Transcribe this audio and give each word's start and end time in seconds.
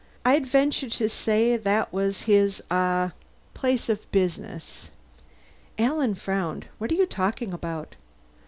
I'd 0.25 0.47
venture 0.47 0.89
to 0.89 1.07
say 1.07 1.55
that 1.57 1.93
was 1.93 2.23
his 2.23 2.59
ah 2.71 3.11
place 3.53 3.87
of 3.87 4.11
business." 4.11 4.89
Alan 5.77 6.15
frowned. 6.15 6.65
"What 6.79 6.91
are 6.91 6.95
you 6.95 7.05
talking 7.05 7.53
about?" 7.53 7.95